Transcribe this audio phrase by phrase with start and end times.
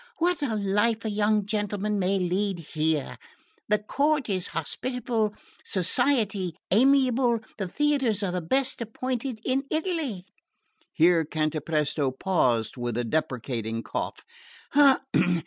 [0.17, 3.19] What a life a young gentleman may lead here!
[3.69, 10.25] The court is hospitable, society amiable, the theatres are the best appointed in Italy."
[10.91, 14.25] Here Cantapresto paused with a deprecating cough.